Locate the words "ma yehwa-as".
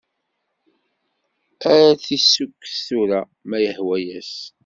3.47-4.33